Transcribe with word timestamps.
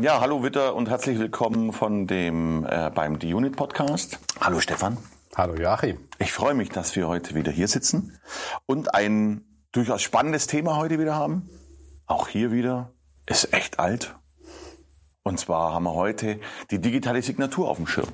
Ja, 0.00 0.22
hallo 0.22 0.42
Witter 0.42 0.74
und 0.76 0.88
herzlich 0.88 1.18
willkommen 1.18 1.74
von 1.74 2.06
dem 2.06 2.64
äh, 2.64 2.90
beim 2.94 3.20
The 3.20 3.34
Unit 3.34 3.54
Podcast. 3.54 4.18
Hallo 4.40 4.58
Stefan. 4.58 4.96
Hallo 5.36 5.54
Joachim. 5.54 5.98
Ich 6.18 6.32
freue 6.32 6.54
mich, 6.54 6.70
dass 6.70 6.96
wir 6.96 7.06
heute 7.06 7.34
wieder 7.34 7.52
hier 7.52 7.68
sitzen 7.68 8.18
und 8.64 8.94
ein 8.94 9.44
durchaus 9.72 10.00
spannendes 10.00 10.46
Thema 10.46 10.76
heute 10.78 10.98
wieder 10.98 11.16
haben. 11.16 11.50
Auch 12.06 12.28
hier 12.28 12.50
wieder 12.50 12.92
ist 13.26 13.52
echt 13.52 13.78
alt. 13.78 14.14
Und 15.22 15.38
zwar 15.38 15.74
haben 15.74 15.84
wir 15.84 15.92
heute 15.92 16.40
die 16.70 16.80
digitale 16.80 17.20
Signatur 17.20 17.68
auf 17.68 17.76
dem 17.76 17.86
Schirm. 17.86 18.08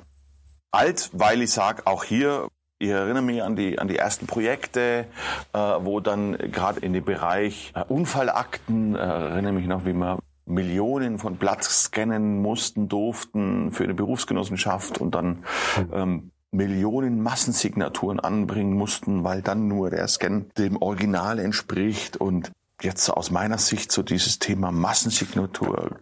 Alt, 0.73 1.11
weil 1.13 1.41
ich 1.41 1.53
sage, 1.53 1.87
auch 1.87 2.03
hier 2.03 2.49
ich 2.79 2.91
erinnere 2.91 3.23
mich 3.23 3.43
an 3.43 3.57
die, 3.57 3.79
an 3.79 3.89
die 3.89 3.97
ersten 3.97 4.27
Projekte, 4.27 5.07
äh, 5.55 5.59
wo 5.59 6.01
dann 6.01 6.37
gerade 6.37 6.81
in 6.81 6.93
dem 6.93 7.05
Bereich 7.05 7.73
äh, 7.75 7.85
Unfallakten, 7.89 8.97
äh, 8.97 8.99
erinnere 8.99 9.53
mich 9.53 9.67
noch, 9.67 9.87
wie 9.87 9.95
wir 9.95 10.19
Millionen 10.47 11.19
von 11.19 11.37
Blatt 11.37 11.65
scannen 11.65 12.41
mussten, 12.41 12.89
durften 12.89 13.73
für 13.73 13.85
eine 13.85 13.95
Berufsgenossenschaft 13.95 14.99
und 14.99 15.15
dann 15.15 15.45
ähm, 15.93 16.31
Millionen 16.53 17.23
Massensignaturen 17.23 18.21
anbringen 18.21 18.75
mussten, 18.75 19.25
weil 19.25 19.43
dann 19.43 19.69
nur 19.69 19.91
der 19.91 20.07
Scan 20.09 20.47
dem 20.57 20.81
Original 20.81 21.39
entspricht. 21.39 22.17
Und 22.17 22.53
jetzt 22.81 23.11
aus 23.11 23.31
meiner 23.31 23.59
Sicht 23.59 23.93
so 23.93 24.03
dieses 24.03 24.39
Thema 24.39 24.73
Massensignatur 24.73 25.99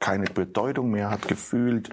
keine 0.00 0.26
Bedeutung 0.26 0.90
mehr 0.90 1.08
hat 1.08 1.28
gefühlt 1.28 1.88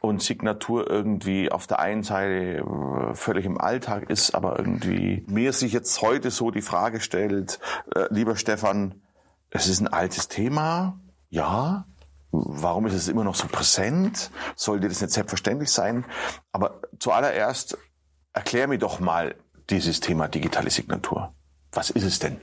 und 0.00 0.22
Signatur 0.22 0.90
irgendwie 0.90 1.52
auf 1.52 1.66
der 1.66 1.80
einen 1.80 2.02
Seite 2.02 2.64
äh, 2.64 3.14
völlig 3.14 3.44
im 3.44 3.60
Alltag 3.60 4.08
ist, 4.08 4.34
aber 4.34 4.58
irgendwie 4.58 5.22
mir 5.28 5.52
sich 5.52 5.74
jetzt 5.74 6.00
heute 6.00 6.30
so 6.30 6.50
die 6.50 6.62
Frage 6.62 7.00
stellt, 7.00 7.60
äh, 7.94 8.06
lieber 8.08 8.36
Stefan, 8.36 8.94
es 9.50 9.68
ist 9.68 9.80
ein 9.80 9.88
altes 9.88 10.28
Thema, 10.28 10.98
ja, 11.32 11.86
warum 12.30 12.86
ist 12.86 12.94
es 12.94 13.08
immer 13.08 13.24
noch 13.24 13.34
so 13.34 13.48
präsent? 13.48 14.30
Sollte 14.54 14.88
das 14.88 15.00
nicht 15.00 15.14
selbstverständlich 15.14 15.70
sein? 15.70 16.04
Aber 16.52 16.82
zuallererst 16.98 17.78
erklär 18.34 18.68
mir 18.68 18.78
doch 18.78 19.00
mal 19.00 19.34
dieses 19.70 20.00
Thema 20.00 20.28
digitale 20.28 20.68
Signatur. 20.68 21.32
Was 21.72 21.88
ist 21.88 22.04
es 22.04 22.18
denn? 22.18 22.36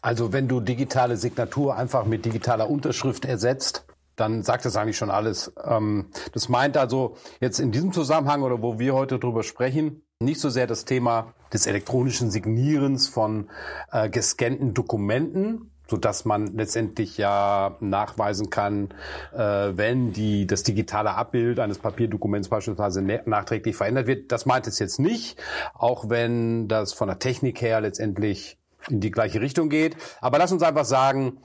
Also 0.00 0.32
wenn 0.32 0.48
du 0.48 0.60
digitale 0.60 1.18
Signatur 1.18 1.76
einfach 1.76 2.06
mit 2.06 2.24
digitaler 2.24 2.70
Unterschrift 2.70 3.26
ersetzt, 3.26 3.84
dann 4.16 4.42
sagt 4.42 4.64
das 4.64 4.76
eigentlich 4.76 4.96
schon 4.96 5.10
alles. 5.10 5.52
Ähm, 5.62 6.10
das 6.32 6.48
meint 6.48 6.78
also 6.78 7.16
jetzt 7.40 7.60
in 7.60 7.70
diesem 7.70 7.92
Zusammenhang 7.92 8.42
oder 8.42 8.62
wo 8.62 8.78
wir 8.78 8.94
heute 8.94 9.18
drüber 9.18 9.42
sprechen, 9.42 10.02
nicht 10.20 10.40
so 10.40 10.48
sehr 10.48 10.66
das 10.66 10.86
Thema 10.86 11.34
des 11.52 11.66
elektronischen 11.66 12.30
Signierens 12.30 13.08
von 13.08 13.50
äh, 13.92 14.08
gescannten 14.08 14.72
Dokumenten, 14.72 15.69
so 15.90 15.96
dass 15.96 16.24
man 16.24 16.46
letztendlich 16.56 17.18
ja 17.18 17.76
nachweisen 17.80 18.48
kann, 18.48 18.90
äh, 19.32 19.38
wenn 19.38 20.12
die 20.12 20.46
das 20.46 20.62
digitale 20.62 21.14
Abbild 21.14 21.58
eines 21.58 21.78
Papierdokuments 21.78 22.48
beispielsweise 22.48 23.02
nachträglich 23.02 23.74
verändert 23.74 24.06
wird. 24.06 24.30
Das 24.30 24.46
meint 24.46 24.68
es 24.68 24.78
jetzt 24.78 25.00
nicht, 25.00 25.42
auch 25.74 26.08
wenn 26.08 26.68
das 26.68 26.92
von 26.92 27.08
der 27.08 27.18
Technik 27.18 27.60
her 27.60 27.80
letztendlich 27.80 28.56
in 28.88 29.00
die 29.00 29.10
gleiche 29.10 29.40
Richtung 29.40 29.68
geht. 29.68 29.96
Aber 30.20 30.38
lass 30.38 30.52
uns 30.52 30.62
einfach 30.62 30.84
sagen, 30.84 31.38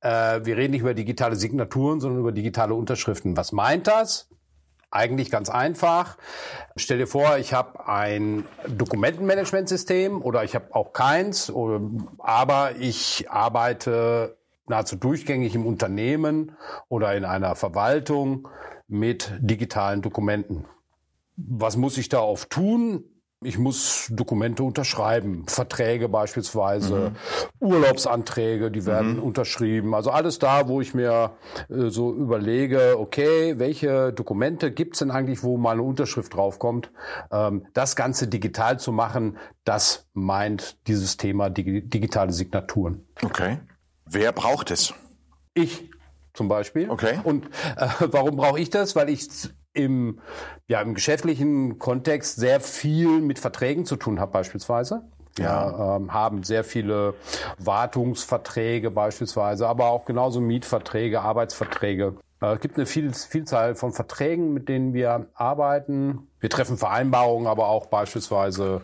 äh, 0.00 0.40
wir 0.42 0.56
reden 0.56 0.72
nicht 0.72 0.80
über 0.80 0.94
digitale 0.94 1.36
Signaturen, 1.36 2.00
sondern 2.00 2.20
über 2.20 2.32
digitale 2.32 2.74
Unterschriften. 2.74 3.36
Was 3.36 3.52
meint 3.52 3.86
das? 3.86 4.29
Eigentlich 4.90 5.30
ganz 5.30 5.50
einfach. 5.50 6.18
Stell 6.74 6.98
dir 6.98 7.06
vor, 7.06 7.38
ich 7.38 7.52
habe 7.52 7.86
ein 7.86 8.44
Dokumentenmanagementsystem 8.66 10.20
oder 10.20 10.42
ich 10.42 10.56
habe 10.56 10.74
auch 10.74 10.92
keins, 10.92 11.52
aber 12.18 12.72
ich 12.76 13.30
arbeite 13.30 14.36
nahezu 14.66 14.96
durchgängig 14.96 15.54
im 15.54 15.66
Unternehmen 15.66 16.56
oder 16.88 17.14
in 17.14 17.24
einer 17.24 17.54
Verwaltung 17.54 18.48
mit 18.88 19.32
digitalen 19.40 20.02
Dokumenten. 20.02 20.64
Was 21.36 21.76
muss 21.76 21.96
ich 21.96 22.08
da 22.08 22.20
oft 22.20 22.50
tun? 22.50 23.04
Ich 23.42 23.56
muss 23.56 24.08
Dokumente 24.10 24.62
unterschreiben, 24.62 25.46
Verträge 25.46 26.10
beispielsweise, 26.10 27.14
mhm. 27.60 27.68
Urlaubsanträge, 27.68 28.70
die 28.70 28.84
werden 28.84 29.14
mhm. 29.14 29.22
unterschrieben. 29.22 29.94
Also 29.94 30.10
alles 30.10 30.38
da, 30.38 30.68
wo 30.68 30.82
ich 30.82 30.92
mir 30.92 31.32
äh, 31.70 31.88
so 31.88 32.12
überlege, 32.14 32.96
okay, 32.98 33.58
welche 33.58 34.12
Dokumente 34.12 34.70
gibt's 34.72 34.98
denn 34.98 35.10
eigentlich, 35.10 35.42
wo 35.42 35.56
mal 35.56 35.72
eine 35.72 35.82
Unterschrift 35.82 36.34
draufkommt? 36.34 36.92
Ähm, 37.32 37.66
das 37.72 37.96
Ganze 37.96 38.28
digital 38.28 38.78
zu 38.78 38.92
machen, 38.92 39.38
das 39.64 40.06
meint 40.12 40.86
dieses 40.86 41.16
Thema 41.16 41.48
dig 41.48 41.88
digitale 41.88 42.32
Signaturen. 42.32 43.06
Okay. 43.24 43.60
Wer 44.04 44.32
braucht 44.32 44.70
es? 44.70 44.92
Ich 45.54 45.88
zum 46.34 46.48
Beispiel. 46.48 46.90
Okay. 46.90 47.20
Und 47.24 47.46
äh, 47.76 47.88
warum 48.00 48.36
brauche 48.36 48.60
ich 48.60 48.68
das? 48.68 48.96
Weil 48.96 49.08
ich 49.08 49.28
im, 49.72 50.20
ja, 50.66 50.80
im 50.80 50.94
geschäftlichen 50.94 51.78
Kontext 51.78 52.36
sehr 52.36 52.60
viel 52.60 53.20
mit 53.20 53.38
Verträgen 53.38 53.84
zu 53.84 53.96
tun 53.96 54.20
habe 54.20 54.32
beispielsweise. 54.32 55.02
Wir 55.36 55.44
ja. 55.44 55.96
ähm, 55.96 56.12
haben 56.12 56.42
sehr 56.42 56.64
viele 56.64 57.14
Wartungsverträge 57.58 58.90
beispielsweise, 58.90 59.68
aber 59.68 59.86
auch 59.86 60.04
genauso 60.04 60.40
Mietverträge, 60.40 61.20
Arbeitsverträge. 61.20 62.14
Äh, 62.42 62.54
es 62.54 62.60
gibt 62.60 62.76
eine 62.76 62.86
viel, 62.86 63.12
Vielzahl 63.12 63.74
von 63.74 63.92
Verträgen, 63.92 64.52
mit 64.52 64.68
denen 64.68 64.92
wir 64.92 65.26
arbeiten. 65.34 66.29
Wir 66.40 66.50
treffen 66.50 66.76
Vereinbarungen, 66.76 67.46
aber 67.46 67.68
auch 67.68 67.86
beispielsweise 67.86 68.82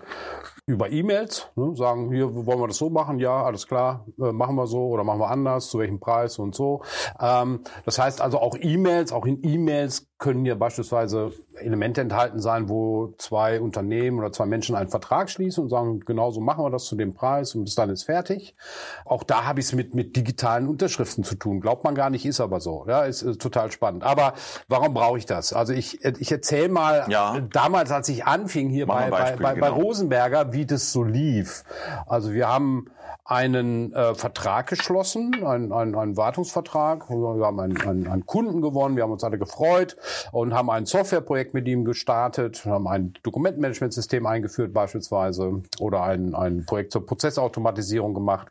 über 0.68 0.90
E-Mails, 0.90 1.46
ne, 1.54 1.76
sagen, 1.76 2.12
hier 2.12 2.34
wollen 2.44 2.58
wir 2.58 2.66
das 2.66 2.78
so 2.78 2.90
machen, 2.90 3.20
ja, 3.20 3.44
alles 3.44 3.68
klar, 3.68 4.04
äh, 4.18 4.32
machen 4.32 4.56
wir 4.56 4.66
so 4.66 4.88
oder 4.88 5.04
machen 5.04 5.20
wir 5.20 5.30
anders, 5.30 5.68
zu 5.70 5.78
welchem 5.78 6.00
Preis 6.00 6.40
und 6.40 6.56
so. 6.56 6.82
Ähm, 7.20 7.60
das 7.84 8.00
heißt 8.00 8.20
also 8.20 8.40
auch 8.40 8.56
E-Mails, 8.60 9.12
auch 9.12 9.26
in 9.26 9.38
E-Mails 9.44 10.08
können 10.18 10.44
hier 10.44 10.58
beispielsweise 10.58 11.32
Elemente 11.56 12.00
enthalten 12.00 12.40
sein, 12.40 12.68
wo 12.68 13.14
zwei 13.18 13.60
Unternehmen 13.60 14.18
oder 14.18 14.32
zwei 14.32 14.46
Menschen 14.46 14.74
einen 14.74 14.88
Vertrag 14.88 15.30
schließen 15.30 15.64
und 15.64 15.68
sagen, 15.68 16.00
genau 16.00 16.30
so 16.30 16.40
machen 16.40 16.64
wir 16.64 16.70
das 16.70 16.84
zu 16.84 16.96
dem 16.96 17.12
Preis 17.12 17.54
und 17.54 17.64
bis 17.64 17.74
dann 17.74 17.90
ist 17.90 18.04
fertig. 18.04 18.56
Auch 19.04 19.22
da 19.22 19.44
habe 19.44 19.60
ich 19.60 19.66
es 19.66 19.72
mit, 19.74 19.94
mit 19.94 20.16
digitalen 20.16 20.68
Unterschriften 20.68 21.22
zu 21.22 21.34
tun. 21.34 21.60
Glaubt 21.60 21.84
man 21.84 21.94
gar 21.94 22.08
nicht, 22.08 22.24
ist 22.24 22.40
aber 22.40 22.60
so. 22.60 22.86
Ja, 22.88 23.02
ist, 23.02 23.22
ist 23.22 23.40
total 23.40 23.70
spannend. 23.70 24.04
Aber 24.04 24.32
warum 24.68 24.94
brauche 24.94 25.18
ich 25.18 25.26
das? 25.26 25.52
Also 25.52 25.74
ich, 25.74 26.02
ich 26.02 26.32
erzähle 26.32 26.70
mal, 26.70 27.06
ja. 27.08 27.45
Damals, 27.54 27.90
als 27.90 28.08
ich 28.08 28.24
anfing 28.24 28.68
hier 28.68 28.86
bei, 28.86 29.10
Beispiel, 29.10 29.36
bei, 29.38 29.42
bei, 29.42 29.54
genau. 29.54 29.66
bei 29.66 29.82
Rosenberger, 29.82 30.52
wie 30.52 30.66
das 30.66 30.92
so 30.92 31.02
lief. 31.02 31.64
Also 32.06 32.32
wir 32.32 32.48
haben 32.48 32.90
einen 33.24 33.92
äh, 33.92 34.14
Vertrag 34.14 34.68
geschlossen, 34.68 35.44
einen, 35.44 35.72
einen, 35.72 35.96
einen 35.96 36.16
Wartungsvertrag. 36.16 37.10
Wir 37.10 37.44
haben 37.44 37.58
einen, 37.58 37.80
einen, 37.80 38.06
einen 38.06 38.26
Kunden 38.26 38.62
gewonnen, 38.62 38.96
wir 38.96 39.02
haben 39.02 39.10
uns 39.10 39.24
alle 39.24 39.38
gefreut 39.38 39.96
und 40.30 40.54
haben 40.54 40.70
ein 40.70 40.86
Softwareprojekt 40.86 41.52
mit 41.52 41.66
ihm 41.66 41.84
gestartet, 41.84 42.64
haben 42.64 42.86
ein 42.86 43.14
Dokumentenmanagementsystem 43.24 44.24
eingeführt 44.26 44.72
beispielsweise 44.72 45.62
oder 45.80 46.04
ein, 46.04 46.34
ein 46.34 46.64
Projekt 46.66 46.92
zur 46.92 47.04
Prozessautomatisierung 47.04 48.14
gemacht. 48.14 48.48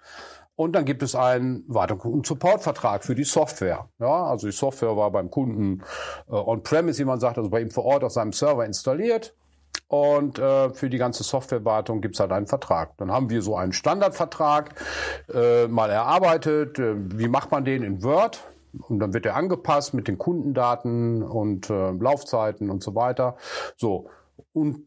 Und 0.55 0.73
dann 0.73 0.85
gibt 0.85 1.03
es 1.03 1.15
einen 1.15 1.65
Wartung- 1.67 1.99
und 1.99 2.25
Supportvertrag 2.25 3.03
für 3.03 3.15
die 3.15 3.25
Software. 3.25 3.89
Ja, 3.99 4.25
also 4.25 4.47
die 4.47 4.53
Software 4.53 4.95
war 4.95 5.11
beim 5.11 5.29
Kunden 5.29 5.83
äh, 6.29 6.33
on-premise, 6.33 6.99
wie 6.99 7.05
man 7.05 7.19
sagt, 7.19 7.37
also 7.37 7.49
bei 7.49 7.61
ihm 7.61 7.71
vor 7.71 7.85
Ort 7.85 8.03
auf 8.03 8.13
seinem 8.13 8.31
Server 8.31 8.65
installiert. 8.65 9.35
Und 9.87 10.39
äh, 10.39 10.73
für 10.73 10.89
die 10.89 10.97
ganze 10.97 11.23
Softwarewartung 11.23 12.01
gibt's 12.01 12.19
halt 12.19 12.31
einen 12.31 12.47
Vertrag. 12.47 12.97
Dann 12.97 13.11
haben 13.11 13.29
wir 13.29 13.41
so 13.41 13.55
einen 13.55 13.73
Standardvertrag 13.73 14.75
äh, 15.31 15.67
mal 15.67 15.89
erarbeitet. 15.89 16.79
Äh, 16.79 16.95
wie 17.19 17.27
macht 17.27 17.51
man 17.51 17.65
den 17.65 17.83
in 17.83 18.01
Word? 18.01 18.41
Und 18.87 18.99
dann 18.99 19.13
wird 19.13 19.25
er 19.25 19.35
angepasst 19.35 19.93
mit 19.93 20.07
den 20.07 20.17
Kundendaten 20.17 21.21
und 21.21 21.69
äh, 21.69 21.91
Laufzeiten 21.91 22.69
und 22.69 22.81
so 22.81 22.95
weiter. 22.95 23.35
So. 23.77 24.09
Und 24.53 24.83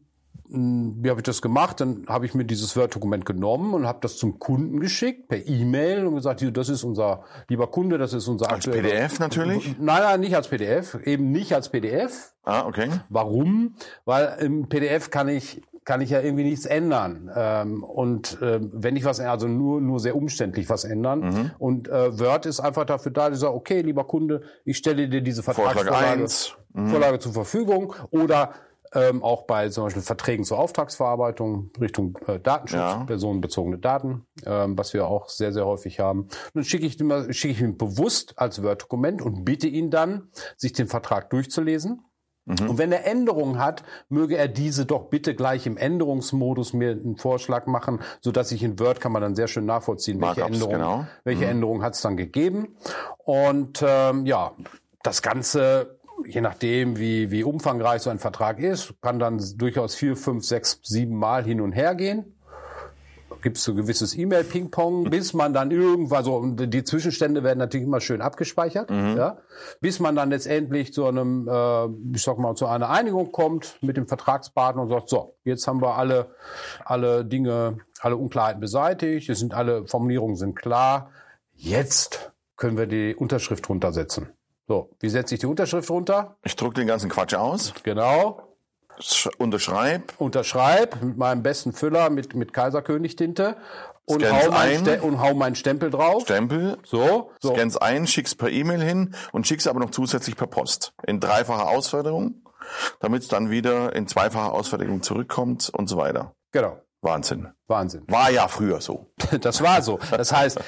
wie 0.51 1.09
habe 1.09 1.19
ich 1.19 1.23
das 1.23 1.41
gemacht? 1.41 1.79
Dann 1.79 2.05
habe 2.07 2.25
ich 2.25 2.33
mir 2.33 2.43
dieses 2.43 2.75
Word-Dokument 2.75 3.25
genommen 3.25 3.73
und 3.73 3.85
habe 3.85 3.99
das 4.01 4.17
zum 4.17 4.39
Kunden 4.39 4.79
geschickt 4.79 5.27
per 5.27 5.45
E-Mail 5.45 6.07
und 6.07 6.15
gesagt, 6.15 6.43
das 6.57 6.69
ist 6.69 6.83
unser 6.83 7.23
lieber 7.47 7.67
Kunde, 7.67 7.97
das 7.97 8.13
ist 8.13 8.27
unser 8.27 8.51
als 8.51 8.65
PDF 8.65 9.19
natürlich. 9.19 9.75
Nein, 9.79 10.01
nein, 10.01 10.19
nicht 10.19 10.35
als 10.35 10.47
PDF, 10.47 10.95
eben 11.05 11.31
nicht 11.31 11.53
als 11.53 11.69
PDF. 11.69 12.33
Ah, 12.43 12.65
okay. 12.65 12.89
Warum? 13.09 13.75
Weil 14.05 14.37
im 14.39 14.69
PDF 14.69 15.11
kann 15.11 15.27
ich 15.27 15.61
kann 15.85 16.01
ich 16.01 16.11
ja 16.11 16.21
irgendwie 16.21 16.43
nichts 16.43 16.67
ändern. 16.67 17.31
Ähm, 17.35 17.83
und 17.83 18.39
äh, 18.43 18.59
wenn 18.61 18.95
ich 18.95 19.05
was, 19.05 19.19
also 19.19 19.47
nur, 19.47 19.81
nur 19.81 19.99
sehr 19.99 20.15
umständlich 20.15 20.69
was 20.69 20.83
ändern. 20.83 21.19
Mhm. 21.21 21.51
Und 21.57 21.87
äh, 21.87 22.19
Word 22.19 22.45
ist 22.45 22.59
einfach 22.59 22.85
dafür 22.85 23.11
da, 23.11 23.33
sagt, 23.33 23.55
okay, 23.55 23.81
lieber 23.81 24.03
Kunde, 24.03 24.43
ich 24.65 24.77
stelle 24.77 25.09
dir 25.09 25.21
diese 25.21 25.41
Vertragsvorlage 25.41 26.27
mhm. 26.73 26.89
Vorlage 26.89 27.17
zur 27.17 27.33
Verfügung 27.33 27.95
oder 28.11 28.53
ähm, 28.93 29.23
auch 29.23 29.43
bei 29.43 29.69
zum 29.69 29.85
Beispiel 29.85 30.01
Verträgen 30.01 30.43
zur 30.45 30.59
Auftragsverarbeitung 30.59 31.71
Richtung 31.79 32.17
äh, 32.27 32.39
Datenschutz, 32.39 32.79
ja. 32.79 33.03
personenbezogene 33.05 33.77
Daten, 33.77 34.25
ähm, 34.45 34.77
was 34.77 34.93
wir 34.93 35.07
auch 35.07 35.29
sehr, 35.29 35.53
sehr 35.53 35.65
häufig 35.65 35.99
haben. 35.99 36.27
dann 36.53 36.63
schicke 36.63 36.85
ich, 36.85 36.99
immer, 36.99 37.31
schicke 37.33 37.53
ich 37.53 37.61
ihn 37.61 37.77
bewusst 37.77 38.33
als 38.37 38.63
Word-Dokument 38.63 39.21
und 39.21 39.45
bitte 39.45 39.67
ihn 39.67 39.89
dann, 39.89 40.29
sich 40.57 40.73
den 40.73 40.87
Vertrag 40.87 41.29
durchzulesen. 41.29 42.01
Mhm. 42.49 42.69
Und 42.69 42.77
wenn 42.79 42.91
er 42.91 43.05
Änderungen 43.05 43.59
hat, 43.59 43.83
möge 44.09 44.35
er 44.35 44.47
diese 44.47 44.85
doch 44.85 45.05
bitte 45.05 45.35
gleich 45.35 45.67
im 45.67 45.77
Änderungsmodus 45.77 46.73
mir 46.73 46.91
einen 46.91 47.17
Vorschlag 47.17 47.67
machen, 47.67 47.99
so 48.21 48.31
dass 48.31 48.51
ich 48.51 48.63
in 48.63 48.79
Word 48.79 48.99
kann 48.99 49.11
man 49.11 49.21
dann 49.21 49.35
sehr 49.35 49.47
schön 49.47 49.65
nachvollziehen, 49.65 50.19
welche 50.19 50.41
Änderungen, 50.41 50.79
genau. 50.79 51.05
welche 51.23 51.45
mhm. 51.45 51.51
Änderungen 51.51 51.83
hat 51.83 51.93
es 51.93 52.01
dann 52.01 52.17
gegeben. 52.17 52.75
Und 53.17 53.83
ähm, 53.85 54.25
ja, 54.25 54.53
das 55.03 55.21
Ganze, 55.21 55.98
je 56.29 56.41
nachdem, 56.41 56.97
wie, 56.97 57.31
wie 57.31 57.43
umfangreich 57.43 58.01
so 58.01 58.09
ein 58.09 58.19
Vertrag 58.19 58.59
ist, 58.59 58.93
kann 59.01 59.19
dann 59.19 59.41
durchaus 59.57 59.95
vier, 59.95 60.15
fünf, 60.15 60.45
sechs, 60.45 60.79
sieben 60.83 61.17
Mal 61.17 61.43
hin 61.43 61.61
und 61.61 61.71
her 61.73 61.95
gehen 61.95 62.35
gibt 63.41 63.57
es 63.57 63.63
so 63.63 63.73
gewisses 63.73 64.17
E-Mail-Ping-Pong, 64.17 65.09
bis 65.09 65.33
man 65.33 65.53
dann 65.53 65.71
irgendwann 65.71 66.23
so, 66.23 66.35
und 66.35 66.73
die 66.73 66.83
Zwischenstände 66.83 67.43
werden 67.43 67.59
natürlich 67.59 67.85
immer 67.85 68.01
schön 68.01 68.21
abgespeichert, 68.21 68.89
mhm. 68.89 69.15
ja, 69.17 69.37
bis 69.81 69.99
man 69.99 70.15
dann 70.15 70.29
letztendlich 70.29 70.93
zu 70.93 71.05
einem, 71.05 71.47
äh, 71.47 71.85
ich 72.15 72.23
sag 72.23 72.37
mal, 72.37 72.55
zu 72.55 72.67
einer 72.67 72.89
Einigung 72.89 73.31
kommt 73.31 73.77
mit 73.81 73.97
dem 73.97 74.07
Vertragspartner 74.07 74.81
und 74.81 74.89
sagt, 74.89 75.09
so, 75.09 75.37
jetzt 75.43 75.67
haben 75.67 75.81
wir 75.81 75.95
alle, 75.95 76.35
alle 76.85 77.25
Dinge, 77.25 77.77
alle 77.99 78.17
Unklarheiten 78.17 78.59
beseitigt, 78.59 79.29
es 79.29 79.39
sind 79.39 79.53
alle 79.53 79.85
Formulierungen 79.87 80.35
sind 80.35 80.55
klar, 80.55 81.11
jetzt 81.53 82.31
können 82.55 82.77
wir 82.77 82.87
die 82.87 83.15
Unterschrift 83.15 83.69
runtersetzen. 83.69 84.29
So, 84.69 84.91
wie 84.99 85.09
setze 85.09 85.33
ich 85.33 85.41
die 85.41 85.47
Unterschrift 85.47 85.89
runter? 85.89 86.37
Ich 86.43 86.55
drucke 86.55 86.75
den 86.75 86.87
ganzen 86.87 87.09
Quatsch 87.09 87.33
aus. 87.33 87.73
Genau 87.83 88.49
unterschreib. 89.37 90.13
Unterschreib 90.17 91.01
mit 91.01 91.17
meinem 91.17 91.43
besten 91.43 91.73
Füller 91.73 92.09
mit, 92.09 92.35
mit 92.35 92.53
Kaiserkönig-Tinte 92.53 93.55
und 94.05 94.29
hau, 94.29 94.49
ein, 94.51 94.87
und 95.01 95.21
hau 95.21 95.33
meinen 95.33 95.55
Stempel 95.55 95.89
drauf. 95.89 96.23
Stempel. 96.23 96.77
So. 96.83 97.31
so. 97.39 97.53
Scans 97.53 97.77
ein, 97.77 98.07
schick's 98.07 98.35
per 98.35 98.49
E-Mail 98.49 98.81
hin 98.81 99.15
und 99.31 99.47
schick's 99.47 99.67
aber 99.67 99.79
noch 99.79 99.91
zusätzlich 99.91 100.35
per 100.35 100.47
Post. 100.47 100.93
In 101.05 101.19
dreifacher 101.19 101.69
Ausfertigung, 101.69 102.43
damit 102.99 103.23
es 103.23 103.27
dann 103.27 103.49
wieder 103.49 103.95
in 103.95 104.07
zweifacher 104.07 104.53
Ausfertigung 104.53 105.01
zurückkommt 105.01 105.69
und 105.69 105.87
so 105.87 105.97
weiter. 105.97 106.33
Genau. 106.51 106.79
Wahnsinn. 107.01 107.47
Wahnsinn. 107.67 108.03
War 108.07 108.29
ja 108.29 108.49
früher 108.49 108.81
so. 108.81 109.05
das 109.41 109.61
war 109.61 109.81
so. 109.81 109.99
Das 110.11 110.33
heißt, 110.33 110.59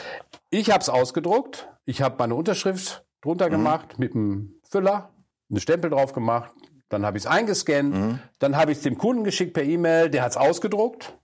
ich 0.50 0.72
habe 0.72 0.80
es 0.80 0.88
ausgedruckt, 0.88 1.68
ich 1.86 2.02
habe 2.02 2.16
meine 2.20 2.36
Unterschrift 2.36 3.04
drunter 3.22 3.48
mhm. 3.48 3.52
gemacht 3.52 4.00
mit 4.00 4.16
einem 4.16 4.56
Füller, 4.70 5.10
einen 5.50 5.60
Stempel 5.60 5.90
drauf 5.90 6.14
gemacht, 6.14 6.52
dann 6.90 7.06
habe 7.06 7.18
ich 7.18 7.24
es 7.26 7.28
eingescannt, 7.30 7.94
mhm. 7.94 8.20
dann 8.40 8.58
habe 8.58 8.72
ich 8.72 8.80
es 8.80 8.84
dem 8.84 8.98
Kunden 8.98 9.24
geschickt 9.24 9.54
per 9.54 9.64
E-Mail, 9.64 10.10
der 10.10 10.24
hat 10.24 10.32
es 10.32 10.38
ausgedruckt, 10.38 11.18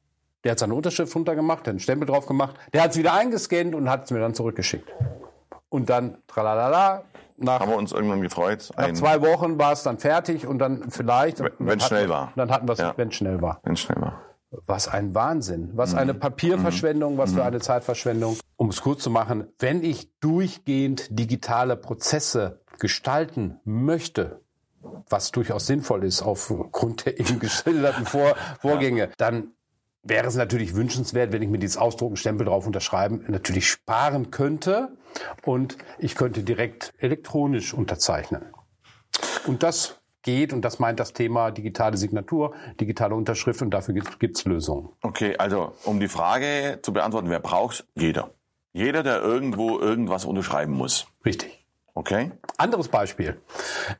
der 0.43 0.51
hat 0.51 0.59
seine 0.59 0.75
Unterschrift 0.75 1.13
runtergemacht, 1.15 1.65
der 1.65 1.71
hat 1.71 1.75
einen 1.75 1.79
Stempel 1.79 2.07
drauf 2.07 2.25
gemacht, 2.25 2.55
der 2.73 2.83
hat 2.83 2.91
es 2.91 2.97
wieder 2.97 3.13
eingescannt 3.13 3.75
und 3.75 3.89
hat 3.89 4.05
es 4.05 4.11
mir 4.11 4.19
dann 4.19 4.33
zurückgeschickt. 4.33 4.89
Und 5.69 5.89
dann, 5.89 6.17
tralalala, 6.27 7.03
nach, 7.39 7.59
haben 7.59 7.69
wir 7.69 7.77
uns 7.77 7.91
irgendwann 7.91 8.21
gefreut. 8.21 8.71
Nach 8.75 8.93
zwei 8.93 9.21
Wochen 9.21 9.59
war 9.59 9.71
es 9.71 9.83
dann 9.83 9.99
fertig 9.99 10.47
und 10.47 10.57
dann 10.57 10.89
vielleicht. 10.89 11.39
Wenn 11.59 11.79
es 11.79 11.85
schnell 11.85 12.09
war. 12.09 12.33
Dann 12.35 12.49
hatten 12.49 12.67
wir 12.67 12.73
es, 12.73 12.79
ja. 12.79 12.93
wenn 12.97 13.09
es 13.09 13.15
schnell 13.15 13.41
war. 13.41 13.59
Wenn 13.63 13.77
schnell 13.77 14.01
war. 14.01 14.23
Was 14.65 14.87
ein 14.87 15.13
Wahnsinn. 15.13 15.71
Was 15.73 15.93
mhm. 15.93 15.99
eine 15.99 16.13
Papierverschwendung, 16.13 17.17
was 17.17 17.31
für 17.31 17.37
mhm. 17.37 17.47
eine 17.47 17.59
Zeitverschwendung. 17.59 18.37
Um 18.55 18.69
es 18.69 18.81
kurz 18.81 19.03
zu 19.03 19.09
machen, 19.09 19.47
wenn 19.59 19.83
ich 19.83 20.11
durchgehend 20.19 21.07
digitale 21.11 21.75
Prozesse 21.75 22.61
gestalten 22.79 23.59
möchte, 23.63 24.41
was 25.09 25.31
durchaus 25.31 25.67
sinnvoll 25.67 26.03
ist 26.03 26.21
aufgrund 26.21 27.05
der 27.05 27.19
eben 27.19 27.39
geschilderten 27.39 28.05
Vor 28.05 28.35
Vorgänge, 28.61 29.09
dann 29.17 29.51
wäre 30.03 30.27
es 30.27 30.35
natürlich 30.35 30.75
wünschenswert, 30.75 31.31
wenn 31.31 31.41
ich 31.41 31.49
mir 31.49 31.59
dieses 31.59 31.77
Ausdrucken, 31.77 32.15
Stempel 32.15 32.45
drauf 32.45 32.65
unterschreiben, 32.65 33.25
natürlich 33.27 33.69
sparen 33.69 34.31
könnte 34.31 34.97
und 35.43 35.77
ich 35.99 36.15
könnte 36.15 36.43
direkt 36.43 36.93
elektronisch 36.97 37.73
unterzeichnen. 37.73 38.45
Und 39.45 39.63
das 39.63 39.99
geht 40.21 40.53
und 40.53 40.61
das 40.61 40.79
meint 40.79 40.99
das 40.99 41.13
Thema 41.13 41.51
digitale 41.51 41.97
Signatur, 41.97 42.53
digitale 42.79 43.15
Unterschrift 43.15 43.61
und 43.61 43.71
dafür 43.71 43.93
gibt 43.93 44.37
es 44.37 44.45
Lösungen. 44.45 44.89
Okay, 45.01 45.35
also 45.37 45.73
um 45.83 45.99
die 45.99 46.07
Frage 46.07 46.79
zu 46.81 46.93
beantworten, 46.93 47.29
wer 47.29 47.39
braucht 47.39 47.85
Jeder. 47.95 48.31
Jeder, 48.73 49.01
der 49.01 49.21
irgendwo 49.21 49.79
irgendwas 49.79 50.25
unterschreiben 50.25 50.73
muss. 50.73 51.07
Richtig. 51.25 51.56
Okay. 51.97 52.31
Anderes 52.57 52.89
Beispiel. 52.89 53.41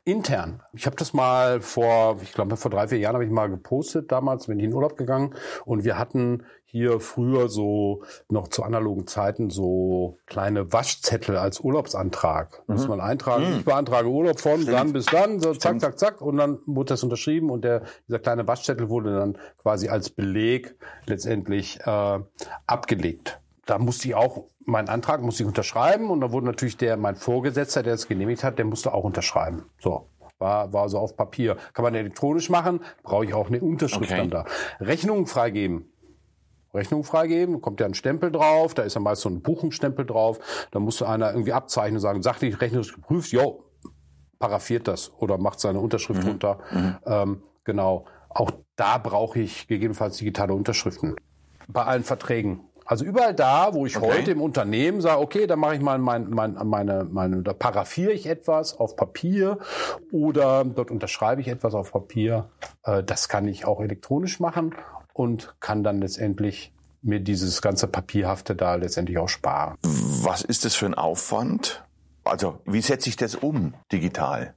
Intern. 0.04 0.62
Ich 0.72 0.86
habe 0.86 0.94
das 0.94 1.12
mal 1.14 1.60
vor, 1.60 2.20
ich 2.22 2.32
glaube 2.32 2.56
vor 2.56 2.70
drei, 2.70 2.86
vier 2.86 2.98
Jahren 2.98 3.14
habe 3.14 3.24
ich 3.24 3.30
mal 3.30 3.50
gepostet, 3.50 4.12
damals 4.12 4.46
bin 4.46 4.60
ich 4.60 4.66
in 4.66 4.72
Urlaub 4.72 4.96
gegangen 4.96 5.34
und 5.64 5.82
wir 5.82 5.98
hatten 5.98 6.44
hier 6.64 7.00
früher 7.00 7.48
so 7.48 8.04
noch 8.28 8.46
zu 8.48 8.62
analogen 8.62 9.08
Zeiten 9.08 9.50
so 9.50 10.18
kleine 10.26 10.72
Waschzettel 10.72 11.36
als 11.36 11.58
Urlaubsantrag. 11.58 12.62
Mhm. 12.68 12.74
Muss 12.74 12.86
man 12.86 13.00
eintragen, 13.00 13.50
mhm. 13.50 13.56
ich 13.58 13.64
beantrage 13.64 14.08
Urlaub 14.08 14.38
von 14.38 14.60
Stimmt. 14.60 14.76
dann 14.76 14.92
bis 14.92 15.06
dann, 15.06 15.40
so 15.40 15.52
zack, 15.54 15.80
zack, 15.80 15.98
zack 15.98 16.20
und 16.20 16.36
dann 16.36 16.60
wurde 16.66 16.90
das 16.90 17.02
unterschrieben 17.02 17.50
und 17.50 17.64
der, 17.64 17.82
dieser 18.06 18.20
kleine 18.20 18.46
Waschzettel 18.46 18.88
wurde 18.88 19.18
dann 19.18 19.38
quasi 19.60 19.88
als 19.88 20.10
Beleg 20.10 20.76
letztendlich 21.06 21.80
äh, 21.84 22.20
abgelegt 22.64 23.40
da 23.68 23.78
musste 23.78 24.08
ich 24.08 24.14
auch 24.14 24.44
meinen 24.64 24.88
Antrag 24.88 25.20
musste 25.22 25.42
ich 25.42 25.46
unterschreiben 25.46 26.10
und 26.10 26.20
da 26.20 26.32
wurde 26.32 26.46
natürlich 26.46 26.78
der 26.78 26.96
mein 26.96 27.16
Vorgesetzter, 27.16 27.82
der 27.82 27.94
es 27.94 28.08
genehmigt 28.08 28.42
hat, 28.42 28.58
der 28.58 28.64
musste 28.64 28.94
auch 28.94 29.04
unterschreiben. 29.04 29.64
So 29.78 30.08
war 30.38 30.72
war 30.72 30.88
so 30.88 30.98
auf 30.98 31.16
Papier. 31.16 31.56
Kann 31.74 31.82
man 31.82 31.94
elektronisch 31.94 32.48
machen, 32.48 32.80
brauche 33.02 33.24
ich 33.24 33.34
auch 33.34 33.48
eine 33.48 33.60
Unterschrift 33.60 34.10
okay. 34.10 34.16
dann 34.16 34.30
da. 34.30 34.44
Rechnungen 34.80 35.26
freigeben. 35.26 35.92
Rechnung 36.72 37.02
freigeben, 37.04 37.60
kommt 37.60 37.80
ja 37.80 37.86
ein 37.86 37.94
Stempel 37.94 38.30
drauf, 38.30 38.74
da 38.74 38.82
ist 38.82 38.94
ja 38.94 39.00
meist 39.00 39.22
so 39.22 39.28
ein 39.28 39.40
Buchungsstempel 39.40 40.04
drauf, 40.04 40.38
da 40.70 40.78
musste 40.78 41.08
einer 41.08 41.30
irgendwie 41.30 41.54
abzeichnen 41.54 41.96
und 41.96 42.02
sagen, 42.02 42.22
sachlich 42.22 42.60
rechnerisch 42.60 42.94
geprüft, 42.94 43.32
jo, 43.32 43.64
paraffiert 44.38 44.86
das 44.86 45.12
oder 45.18 45.38
macht 45.38 45.60
seine 45.60 45.80
Unterschrift 45.80 46.22
mhm. 46.22 46.28
runter. 46.28 46.58
Mhm. 46.70 46.96
Ähm, 47.06 47.42
genau. 47.64 48.06
Auch 48.28 48.52
da 48.76 48.98
brauche 48.98 49.40
ich 49.40 49.66
gegebenenfalls 49.66 50.18
digitale 50.18 50.54
Unterschriften. 50.54 51.16
Bei 51.66 51.84
allen 51.84 52.04
Verträgen. 52.04 52.60
Also 52.88 53.04
überall 53.04 53.34
da, 53.34 53.74
wo 53.74 53.84
ich 53.84 53.98
okay. 53.98 54.10
heute 54.10 54.30
im 54.30 54.40
Unternehmen 54.40 55.02
sage, 55.02 55.20
okay, 55.20 55.46
da 55.46 55.56
mache 55.56 55.74
ich 55.74 55.82
mal 55.82 55.98
mein, 55.98 56.30
mein, 56.30 56.54
meine, 56.54 57.04
meine, 57.04 57.42
da 57.42 57.52
paraphiere 57.52 58.12
ich 58.12 58.26
etwas 58.26 58.78
auf 58.80 58.96
Papier 58.96 59.58
oder 60.10 60.64
dort 60.64 60.90
unterschreibe 60.90 61.42
ich 61.42 61.48
etwas 61.48 61.74
auf 61.74 61.92
Papier. 61.92 62.48
Äh, 62.84 63.04
das 63.04 63.28
kann 63.28 63.46
ich 63.46 63.66
auch 63.66 63.82
elektronisch 63.82 64.40
machen 64.40 64.74
und 65.12 65.54
kann 65.60 65.84
dann 65.84 66.00
letztendlich 66.00 66.72
mir 67.02 67.20
dieses 67.20 67.60
ganze 67.60 67.88
Papierhafte 67.88 68.56
da 68.56 68.76
letztendlich 68.76 69.18
auch 69.18 69.28
sparen. 69.28 69.76
Was 69.82 70.40
ist 70.40 70.64
das 70.64 70.74
für 70.74 70.86
ein 70.86 70.94
Aufwand? 70.94 71.84
Also 72.24 72.58
wie 72.64 72.80
setze 72.80 73.10
ich 73.10 73.16
das 73.16 73.34
um 73.34 73.74
digital? 73.92 74.54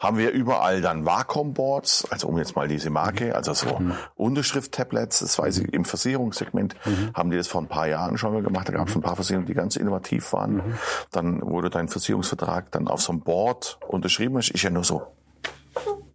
Haben 0.00 0.16
wir 0.16 0.30
überall 0.30 0.80
dann 0.80 1.04
Wacom-Boards, 1.04 2.06
also 2.10 2.26
um 2.26 2.38
jetzt 2.38 2.56
mal 2.56 2.66
diese 2.66 2.88
Marke, 2.88 3.26
mhm. 3.26 3.32
also 3.34 3.52
so 3.52 3.78
mhm. 3.78 3.94
Unterschrift-Tablets, 4.16 5.20
das 5.20 5.38
weiß 5.38 5.58
ich, 5.58 5.72
im 5.72 5.84
Versicherungssegment 5.84 6.74
mhm. 6.86 7.10
haben 7.14 7.30
die 7.30 7.36
das 7.36 7.46
vor 7.46 7.60
ein 7.60 7.68
paar 7.68 7.86
Jahren 7.86 8.16
schon 8.16 8.32
mal 8.32 8.42
gemacht, 8.42 8.68
da 8.68 8.72
gab 8.72 8.88
es 8.88 8.94
mhm. 8.94 9.00
ein 9.00 9.04
paar 9.04 9.14
Versicherungen, 9.14 9.46
die 9.46 9.54
ganz 9.54 9.76
innovativ 9.76 10.32
waren. 10.32 10.54
Mhm. 10.54 10.78
Dann 11.12 11.42
wurde 11.42 11.68
dein 11.68 11.88
Versicherungsvertrag 11.88 12.72
dann 12.72 12.88
auf 12.88 13.02
so 13.02 13.12
einem 13.12 13.20
Board 13.20 13.78
unterschrieben, 13.86 14.36
das 14.36 14.48
ist 14.48 14.62
ja 14.62 14.70
nur 14.70 14.84
so 14.84 15.02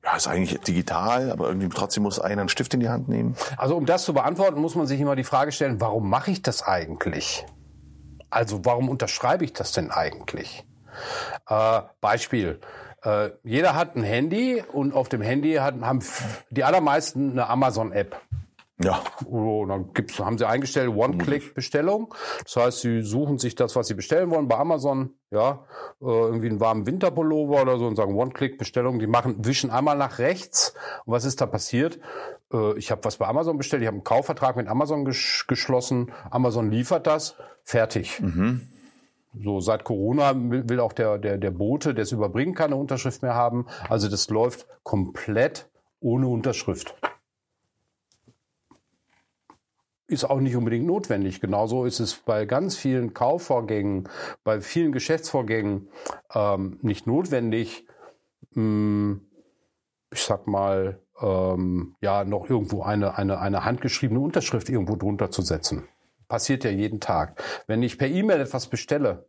ja, 0.03 0.15
ist 0.15 0.27
eigentlich 0.27 0.60
digital, 0.62 1.31
aber 1.31 1.48
irgendwie 1.48 1.69
trotzdem 1.69 2.03
muss 2.03 2.19
einer 2.19 2.41
einen 2.41 2.50
Stift 2.50 2.74
in 2.74 2.79
die 2.79 2.89
Hand 2.89 3.07
nehmen. 3.07 3.36
Also 3.57 3.75
um 3.75 3.86
das 3.86 4.05
zu 4.05 4.13
beantworten, 4.13 4.60
muss 4.60 4.75
man 4.75 4.86
sich 4.86 5.00
immer 5.00 5.15
die 5.15 5.24
Frage 5.24 5.51
stellen, 5.51 5.81
warum 5.81 6.10
mache 6.10 6.31
ich 6.31 6.41
das 6.41 6.62
eigentlich? 6.62 7.45
Also 8.29 8.65
warum 8.65 8.89
unterschreibe 8.89 9.43
ich 9.43 9.53
das 9.53 9.71
denn 9.71 9.91
eigentlich? 9.91 10.65
Äh, 11.48 11.81
Beispiel. 12.01 12.60
Äh, 13.05 13.31
jeder 13.43 13.75
hat 13.75 13.95
ein 13.95 14.03
Handy 14.03 14.63
und 14.74 14.93
auf 14.93 15.07
dem 15.09 15.21
Handy 15.21 15.53
hat, 15.53 15.79
haben 15.81 16.00
die 16.50 16.63
allermeisten 16.63 17.31
eine 17.31 17.47
Amazon-App. 17.47 18.19
Ja. 18.83 19.01
Oh, 19.25 19.65
dann 19.65 19.93
gibt's, 19.93 20.19
haben 20.19 20.38
sie 20.38 20.45
eingestellt 20.45 20.89
One-Click-Bestellung. 20.89 22.13
Das 22.43 22.57
heißt, 22.57 22.81
sie 22.81 23.03
suchen 23.03 23.38
sich 23.38 23.55
das, 23.55 23.75
was 23.77 23.88
sie 23.88 23.93
bestellen 23.93 24.31
wollen 24.31 24.50
bei 24.50 24.57
Amazon, 24.57 25.12
ja, 25.31 25.65
äh, 26.01 26.05
irgendwie 26.05 26.50
einen 26.50 26.59
warmen 26.59 26.85
Winterpullover 26.85 27.62
oder 27.62 27.77
so 27.77 27.88
und 27.88 27.95
sagen 27.95 28.15
One-Click-Bestellung. 28.15 29.00
Die 29.00 29.07
machen, 29.07 29.45
wischen 29.45 29.69
einmal 29.69 29.97
nach 29.97 30.19
rechts. 30.19 30.74
Und 31.05 31.13
was 31.13 31.24
ist 31.24 31.39
da 31.39 31.45
passiert? 31.45 32.00
Äh, 32.51 32.77
ich 32.77 32.91
habe 32.91 33.05
was 33.05 33.15
bei 33.15 33.27
Amazon 33.27 33.57
bestellt, 33.57 33.81
ich 33.81 33.88
habe 33.88 33.95
einen 33.95 34.03
Kaufvertrag 34.03 34.57
mit 34.57 34.67
Amazon 34.67 35.05
ges 35.05 35.45
geschlossen. 35.47 36.12
Amazon 36.29 36.69
liefert 36.69 37.07
das, 37.07 37.38
fertig. 37.63 38.19
Mhm. 38.19 38.67
So 39.42 39.60
seit 39.60 39.84
Corona 39.84 40.34
will 40.36 40.80
auch 40.80 40.94
der, 40.94 41.18
der, 41.18 41.38
der 41.38 41.51
Bote, 41.51 41.94
der 41.94 42.04
es 42.04 42.12
überbringen 42.12 42.56
kann, 42.56 42.68
eine 42.72 42.77
Unterschrift 42.77 43.22
mehr 43.22 43.36
haben. 43.36 43.65
Also 43.89 44.10
das 44.10 44.30
läuft 44.30 44.68
komplett 44.84 45.70
ohne 46.00 46.27
Unterschrift. 46.27 46.96
Ist 50.08 50.24
auch 50.24 50.39
nicht 50.39 50.56
unbedingt 50.56 50.86
notwendig. 50.86 51.42
Genauso 51.42 51.86
ist 51.86 52.00
es 52.00 52.15
bei 52.15 52.46
ganz 52.46 52.77
vielen 52.77 53.13
Kaufvorgängen, 53.13 54.08
bei 54.44 54.62
vielen 54.62 54.92
Geschäftsvorgängen 54.92 55.89
ähm, 56.34 56.77
nicht 56.84 57.08
notwendig, 57.08 57.88
mh, 58.51 58.62
hm, 58.62 59.22
ich 60.12 60.22
sag 60.22 60.48
mal, 60.48 61.01
ähm, 61.20 61.96
ja, 62.01 62.24
noch 62.24 62.50
irgendwo 62.50 62.84
eine, 62.84 63.18
eine, 63.18 63.39
eine 63.39 63.65
handgeschriebene 63.65 64.20
Unterschrift 64.20 64.70
irgendwo 64.70 64.96
drunter 64.96 65.32
zu 65.32 65.42
setzen. 65.42 65.88
Passiert 66.27 66.63
ja 66.63 66.72
jeden 66.72 67.00
Tag. 67.00 67.41
Wenn 67.67 67.84
ich 67.84 67.98
per 67.98 68.08
E-Mail 68.08 68.41
etwas 68.41 68.67
bestelle, 68.67 69.25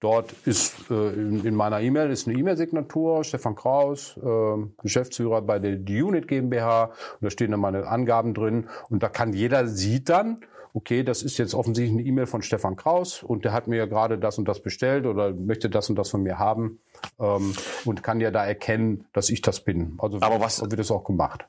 dort 0.00 0.32
ist 0.44 0.90
äh, 0.90 1.12
in, 1.12 1.44
in, 1.44 1.54
meiner 1.54 1.80
E-Mail 1.80 2.10
ist 2.10 2.26
eine 2.26 2.38
E-Mail-Signatur, 2.38 3.22
Stefan 3.22 3.54
Kraus, 3.54 4.16
äh, 4.16 4.56
Geschäftsführer 4.82 5.42
bei 5.42 5.58
der 5.58 5.78
Unit 6.04 6.26
GmbH, 6.26 6.84
und 6.84 6.94
da 7.20 7.30
stehen 7.30 7.50
dann 7.50 7.60
meine 7.60 7.86
Angaben 7.86 8.34
drin 8.34 8.68
und 8.88 9.02
da 9.02 9.08
kann 9.08 9.32
jeder 9.32 9.66
sieht 9.66 10.08
dann, 10.08 10.40
okay, 10.72 11.02
das 11.02 11.22
ist 11.22 11.38
jetzt 11.38 11.54
offensichtlich 11.54 11.98
eine 11.98 12.08
E-Mail 12.08 12.26
von 12.26 12.42
Stefan 12.42 12.76
Kraus 12.76 13.22
und 13.22 13.44
der 13.44 13.52
hat 13.52 13.66
mir 13.66 13.86
gerade 13.86 14.18
das 14.18 14.38
und 14.38 14.46
das 14.48 14.62
bestellt 14.62 15.04
oder 15.06 15.32
möchte 15.32 15.68
das 15.68 15.90
und 15.90 15.96
das 15.96 16.10
von 16.10 16.22
mir 16.22 16.38
haben 16.38 16.80
ähm, 17.18 17.54
und 17.84 18.02
kann 18.02 18.20
ja 18.20 18.30
da 18.30 18.46
erkennen, 18.46 19.04
dass 19.12 19.30
ich 19.30 19.42
das 19.42 19.60
bin. 19.60 19.96
Also 19.98 20.18
Aber 20.20 20.40
was- 20.40 20.60
wird 20.60 20.78
das 20.78 20.90
auch 20.90 21.04
gemacht. 21.04 21.46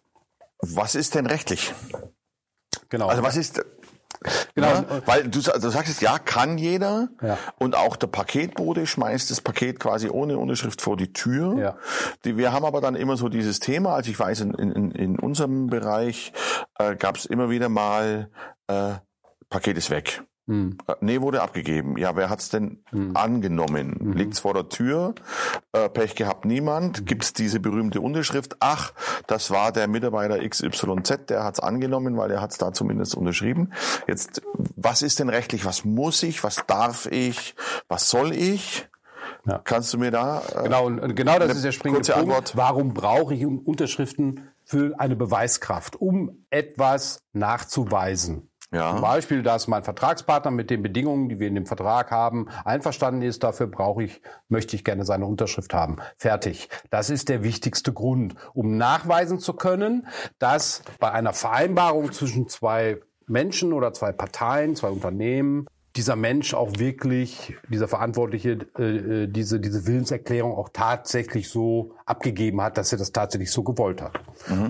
Was 0.60 0.94
ist 0.96 1.16
denn 1.16 1.26
rechtlich? 1.26 1.74
Genau. 2.90 3.08
Also 3.08 3.24
was 3.24 3.36
ist, 3.38 3.64
genau. 4.56 4.68
Ja, 4.68 4.86
weil 5.06 5.24
du, 5.24 5.40
du 5.42 5.70
sagst 5.70 6.02
ja, 6.02 6.20
kann 6.20 6.58
jeder. 6.58 7.10
Ja. 7.22 7.38
Und 7.60 7.76
auch 7.76 7.96
der 7.96 8.08
Paketbote 8.08 8.88
schmeißt 8.88 9.32
das 9.32 9.42
Paket 9.42 9.80
quasi 9.80 10.10
ohne 10.10 10.38
Unterschrift 10.38 10.82
vor 10.82 10.98
die 10.98 11.14
Tür. 11.14 11.58
Ja. 11.58 11.78
Die, 12.26 12.38
wir 12.38 12.54
haben 12.54 12.66
aber 12.66 12.82
dann 12.82 12.96
immer 12.96 13.18
so 13.18 13.30
dieses 13.30 13.60
Thema, 13.60 13.96
also 13.96 14.12
ich 14.12 14.20
weiß, 14.20 14.42
in, 14.42 14.54
in, 14.54 14.92
in 14.92 15.20
unserem 15.20 15.68
Bereich 15.68 16.34
äh, 16.80 16.96
gab 16.96 17.18
es 17.18 17.26
immer 17.26 17.50
wieder 17.50 17.70
mal, 17.70 18.30
äh, 18.68 18.94
Paket 19.50 19.78
ist 19.78 19.90
weg. 19.90 20.24
Hm. 20.52 20.78
Äh, 20.88 20.94
Nee, 21.00 21.22
wurde 21.22 21.42
abgegeben. 21.42 21.98
Ja, 21.98 22.16
wer 22.18 22.30
hat's 22.30 22.50
denn 22.50 22.84
angenommen? 23.14 23.96
Mhm. 24.00 24.14
Liegt's 24.14 24.40
vor 24.40 24.54
der 24.54 24.68
Tür? 24.68 25.16
Äh, 25.72 25.88
Pech 25.90 26.16
gehabt 26.16 26.44
niemand? 26.46 27.06
Gibt's 27.06 27.32
diese 27.32 27.60
berühmte 27.62 28.02
Unterschrift? 28.02 28.58
Ach, 28.60 28.92
das 29.28 29.50
war 29.52 29.72
der 29.72 29.88
Mitarbeiter 29.88 30.38
XYZ, 30.48 31.28
der 31.30 31.44
hat's 31.46 31.60
angenommen, 31.62 32.18
weil 32.18 32.32
er 32.32 32.42
hat's 32.42 32.58
da 32.58 32.74
zumindest 32.74 33.16
unterschrieben. 33.16 33.72
Jetzt, 34.08 34.42
was 34.76 35.02
ist 35.02 35.20
denn 35.20 35.30
rechtlich? 35.30 35.64
Was 35.66 35.86
muss 35.86 36.22
ich? 36.24 36.44
Was 36.44 36.58
darf 36.68 37.06
ich? 37.06 37.56
Was 37.88 38.10
soll 38.10 38.34
ich? 38.34 38.90
Ja. 39.46 39.60
Kannst 39.64 39.94
du 39.94 39.98
mir 39.98 40.12
da? 40.12 40.42
Äh, 40.54 40.64
Genau, 40.64 40.86
und 40.88 41.16
genau 41.16 41.40
das 41.40 41.56
ist 41.56 41.64
der 41.64 41.72
springende 41.72 42.00
kurze 42.02 42.14
Punkt. 42.14 42.28
Antwort. 42.36 42.58
Warum 42.58 42.94
brauche 42.94 43.34
ich 43.34 43.46
Unterschriften 43.46 44.50
für 44.66 45.00
eine 45.00 45.16
Beweiskraft, 45.16 45.96
um 45.96 46.46
etwas 46.50 47.24
nachzuweisen? 47.34 48.50
Ja. 48.74 48.92
Zum 48.92 49.02
Beispiel, 49.02 49.44
dass 49.44 49.68
mein 49.68 49.84
Vertragspartner 49.84 50.50
mit 50.50 50.70
den 50.70 50.82
Bedingungen, 50.82 51.28
die 51.28 51.40
wir 51.40 51.48
in 51.50 51.56
dem 51.56 51.66
Vertrag 51.66 52.10
haben, 52.10 52.48
einverstanden 52.64 53.22
ist. 53.22 53.44
Dafür 53.44 53.68
brauche 53.68 54.04
ich, 54.04 54.22
möchte 54.48 54.78
ich 54.78 54.86
gerne 54.86 55.04
seine 55.04 55.26
Unterschrift 55.26 55.74
haben. 55.74 55.98
Fertig. 56.18 56.70
Das 56.90 57.10
ist 57.10 57.28
der 57.28 57.44
wichtigste 57.44 57.92
Grund, 57.92 58.36
um 58.54 58.78
nachweisen 58.78 59.40
zu 59.40 59.54
können, 59.54 60.08
dass 60.40 60.84
bei 61.00 61.12
einer 61.12 61.34
Vereinbarung 61.34 62.14
zwischen 62.14 62.48
zwei 62.48 63.02
Menschen 63.28 63.74
oder 63.74 63.92
zwei 63.94 64.14
Parteien, 64.14 64.76
zwei 64.76 64.90
Unternehmen, 64.90 65.66
dieser 65.96 66.16
Mensch 66.16 66.54
auch 66.54 66.78
wirklich, 66.78 67.56
dieser 67.68 67.88
Verantwortliche, 67.88 68.60
äh, 68.78 68.84
äh, 68.84 69.28
diese, 69.28 69.60
diese 69.60 69.86
Willenserklärung 69.86 70.54
auch 70.56 70.70
tatsächlich 70.72 71.50
so 71.50 71.96
abgegeben 72.06 72.62
hat, 72.62 72.78
dass 72.78 72.92
er 72.92 72.98
das 72.98 73.12
tatsächlich 73.12 73.52
so 73.52 73.64
gewollt 73.64 74.02
hat. 74.02 74.20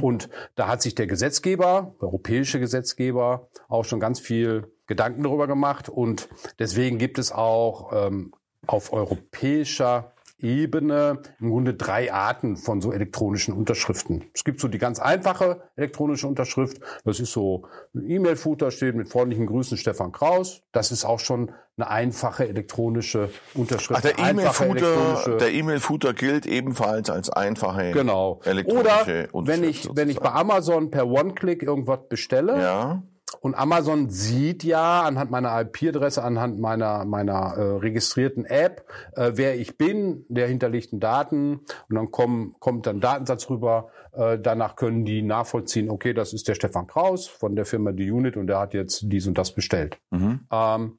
Und 0.02 0.30
da 0.56 0.68
hat 0.68 0.82
sich 0.82 0.96
der 0.96 1.08
Gesetzgeber, 1.08 1.94
der 2.02 2.08
europäische 2.08 2.60
Gesetzgeber, 2.60 3.48
auch 3.68 3.86
schon 3.86 4.00
ganz 4.00 4.20
viel 4.20 4.72
Gedanken 4.88 5.24
darüber 5.24 5.48
gemacht. 5.48 5.90
Und 5.90 6.28
deswegen 6.60 6.98
gibt 6.98 7.20
es 7.20 7.32
auch 7.32 7.92
ähm, 7.94 8.34
auf 8.68 8.92
europäischer 8.92 10.14
Ebene 10.44 11.20
im 11.40 11.50
Grunde 11.50 11.74
drei 11.74 12.12
Arten 12.14 12.58
von 12.58 12.82
so 12.82 12.92
elektronischen 12.92 13.54
Unterschriften. 13.54 14.26
Es 14.34 14.44
gibt 14.44 14.60
so 14.60 14.68
die 14.68 14.78
ganz 14.78 15.00
einfache 15.00 15.62
elektronische 15.76 16.28
Unterschrift. 16.28 16.80
Das 17.06 17.20
ist 17.20 17.32
so 17.32 17.66
ein 17.94 18.10
E-Mail-Footer 18.10 18.72
steht 18.72 18.96
mit 18.96 19.10
freundlichen 19.10 19.46
Grüßen 19.46 19.78
Stefan 19.78 20.12
Kraus. 20.12 20.62
Das 20.72 20.92
ist 20.92 21.06
auch 21.06 21.20
schon 21.20 21.52
eine 21.78 21.90
einfache 21.90 22.48
elektronische 22.48 23.30
Unterschrift. 23.54 24.00
Ach, 24.00 24.02
der 24.02 24.20
E-Mail-Footer, 24.20 24.86
elektronische- 24.86 25.38
der 25.38 25.52
E-Mail-Footer 25.54 26.14
gilt 26.14 26.46
ebenfalls 26.46 27.10
als 27.10 27.30
einfache 27.30 27.92
Genau. 27.92 28.40
elektronische 28.44 29.30
Oder 29.32 29.48
wenn 29.48 29.64
ich, 29.64 29.88
wenn 29.96 30.10
ich 30.10 30.20
bei 30.20 30.32
Amazon 30.32 30.92
per 30.92 31.08
One-Click 31.08 31.64
irgendwas 31.64 32.00
bestelle 32.10 32.60
ja, 32.62 33.04
und 33.42 33.56
Amazon 33.56 34.10
sieht 34.12 34.64
ja 34.64 35.02
anhand 35.02 35.32
meiner 35.32 35.60
IP-Adresse, 35.60 36.24
anhand 36.24 36.60
meiner, 36.60 37.06
meiner 37.06 37.56
äh, 37.58 37.62
registrierten 37.78 38.46
App, 38.46 38.86
äh, 39.16 39.32
wer 39.34 39.60
ich 39.60 39.80
bin, 39.80 40.26
der 40.30 40.48
hinterlegten 40.48 41.00
Daten 41.00 41.62
und 41.90 41.96
dann 41.96 42.12
kommen, 42.12 42.56
kommt 42.60 42.86
dann 42.86 43.02
Datensatz 43.02 43.50
rüber. 43.50 43.90
Äh, 44.14 44.38
danach 44.40 44.76
können 44.76 45.06
die 45.06 45.24
nachvollziehen, 45.24 45.90
okay, 45.90 46.14
das 46.14 46.34
ist 46.34 46.48
der 46.48 46.54
Stefan 46.54 46.86
Kraus 46.86 47.28
von 47.28 47.56
der 47.56 47.66
Firma 47.66 47.92
Die 47.92 48.12
Unit 48.12 48.38
und 48.38 48.46
der 48.46 48.60
hat 48.60 48.76
jetzt 48.76 49.02
dies 49.06 49.26
und 49.26 49.40
das 49.40 49.56
bestellt. 49.56 49.98
Mhm. 50.12 50.42
Ähm, 50.52 50.98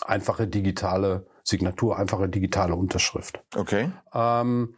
einfache 0.00 0.46
digitale 0.46 1.26
Signatur, 1.44 1.98
einfache 1.98 2.30
digitale 2.30 2.74
Unterschrift. 2.74 3.42
okay. 3.54 3.90
Ähm, 4.14 4.74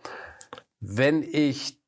wenn 0.81 1.23
ich 1.23 1.79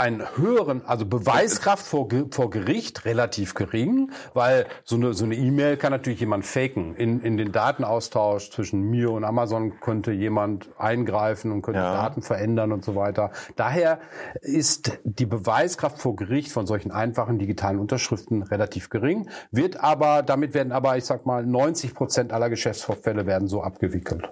einen 0.00 0.36
höheren, 0.36 0.82
also 0.86 1.04
Beweiskraft 1.04 1.86
vor, 1.86 2.08
vor 2.30 2.50
Gericht 2.50 3.04
relativ 3.04 3.54
gering, 3.54 4.10
weil 4.32 4.66
so 4.82 4.96
eine 4.96 5.12
so 5.12 5.24
eine 5.24 5.34
E-Mail 5.34 5.76
kann 5.76 5.92
natürlich 5.92 6.20
jemand 6.20 6.46
faken. 6.46 6.96
In, 6.96 7.20
in 7.20 7.36
den 7.36 7.52
Datenaustausch 7.52 8.50
zwischen 8.50 8.80
mir 8.90 9.10
und 9.10 9.24
Amazon 9.24 9.78
könnte 9.80 10.12
jemand 10.12 10.70
eingreifen 10.78 11.52
und 11.52 11.62
könnte 11.62 11.80
Ja. 11.80 11.92
Daten 11.92 12.22
verändern 12.22 12.72
und 12.72 12.84
so 12.84 12.96
weiter. 12.96 13.30
Daher 13.56 14.00
ist 14.40 14.98
die 15.04 15.26
Beweiskraft 15.26 15.98
vor 15.98 16.16
Gericht 16.16 16.50
von 16.50 16.66
solchen 16.66 16.90
einfachen 16.90 17.38
digitalen 17.38 17.78
Unterschriften 17.78 18.42
relativ 18.42 18.88
gering, 18.88 19.28
wird 19.50 19.78
aber, 19.78 20.22
damit 20.22 20.54
werden 20.54 20.72
aber, 20.72 20.96
ich 20.96 21.04
sag 21.04 21.26
mal, 21.26 21.44
90 21.44 21.94
Prozent 21.94 22.32
aller 22.32 22.48
Geschäftsvorfälle 22.48 23.26
werden 23.26 23.48
so 23.48 23.62
abgewickelt. 23.62 24.30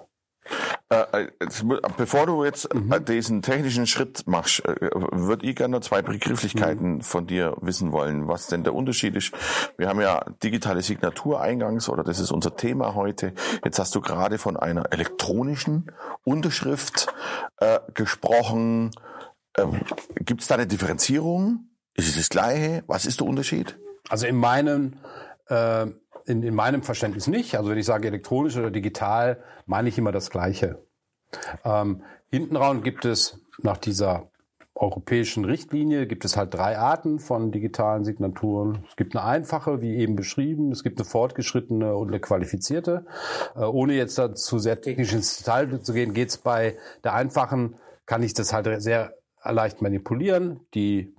Äh, 0.89 1.23
äh, 1.23 1.27
jetzt 1.41 1.63
bevor 1.97 2.25
du 2.25 2.43
jetzt 2.43 2.73
Mhm. 2.73 2.91
äh, 2.91 2.99
diesen 3.01 3.41
technischen 3.41 3.85
Schritt 3.87 4.25
machst, 4.27 4.63
würde 4.65 5.45
ich 5.45 5.55
gerne 5.55 5.77
noch 5.77 5.81
zwei 5.83 6.01
Begrifflichkeiten 6.01 6.95
Mhm. 6.95 7.01
von 7.01 7.27
dir 7.27 7.55
wissen 7.61 7.91
wollen, 7.91 8.27
was 8.27 8.47
denn 8.47 8.63
der 8.63 8.73
Unterschied 8.73 9.15
ist. 9.15 9.31
Wir 9.77 9.87
haben 9.87 10.01
ja 10.01 10.25
digitale 10.43 10.81
Signatur 10.81 11.41
eingangs 11.41 11.89
oder 11.89 12.03
das 12.03 12.19
ist 12.19 12.31
unser 12.31 12.55
Thema 12.55 12.95
heute. 12.95 13.33
Jetzt 13.63 13.77
hast 13.79 13.93
du 13.95 14.01
gerade 14.01 14.37
von 14.37 14.57
einer 14.57 14.91
elektronischen 14.91 15.91
Unterschrift 16.23 17.07
äh, 17.57 17.79
gesprochen. 17.93 18.91
Ähm, 19.57 19.81
Gibt 20.15 20.41
es 20.41 20.47
da 20.47 20.55
eine 20.55 20.67
Differenzierung? 20.67 21.65
Ist 21.93 22.07
es 22.09 22.15
das 22.15 22.29
Gleiche? 22.29 22.83
Was 22.87 23.05
ist 23.05 23.19
der 23.19 23.27
Unterschied? 23.27 23.77
Also 24.09 24.25
in 24.25 24.37
meinem, 24.37 24.93
äh, 25.47 25.85
in, 26.29 26.43
in 26.43 26.55
meinem 26.55 26.81
Verständnis 26.81 27.27
nicht. 27.27 27.55
Also 27.55 27.69
wenn 27.69 27.77
ich 27.77 27.85
sage 27.85 28.07
elektronisch 28.07 28.57
oder 28.57 28.71
digital, 28.71 29.43
meine 29.65 29.89
ich 29.89 29.97
immer 29.97 30.11
das 30.11 30.29
Gleiche. 30.29 30.83
Ähm, 31.63 32.03
hinten 32.29 32.55
raus 32.55 32.77
gibt 32.83 33.05
es 33.05 33.39
nach 33.61 33.77
dieser 33.77 34.29
europäischen 34.79 35.43
Richtlinie 35.43 36.07
gibt 36.07 36.23
es 36.23 36.37
halt 36.37 36.53
drei 36.53 36.77
Arten 36.77 37.19
von 37.19 37.51
digitalen 37.51 38.05
Signaturen. 38.05 38.85
Es 38.87 38.95
gibt 38.95 39.15
eine 39.15 39.25
einfache, 39.25 39.81
wie 39.81 39.97
eben 39.97 40.15
beschrieben. 40.15 40.71
Es 40.71 40.83
gibt 40.83 40.99
eine 40.99 41.05
fortgeschrittene 41.05 41.95
und 41.95 42.07
eine 42.07 42.19
qualifizierte. 42.19 43.05
Äh, 43.55 43.65
ohne 43.65 43.93
jetzt 43.93 44.17
dazu 44.17 44.57
sehr 44.57 44.79
technisch 44.79 45.13
ins 45.13 45.37
Detail 45.37 45.81
zu 45.81 45.93
gehen, 45.93 46.13
geht 46.13 46.29
es 46.29 46.37
bei 46.37 46.77
der 47.03 47.13
einfachen, 47.13 47.75
kann 48.05 48.23
ich 48.23 48.33
das 48.33 48.53
halt 48.53 48.81
sehr 48.81 49.13
leicht 49.43 49.81
manipulieren. 49.81 50.61
Die 50.73 51.13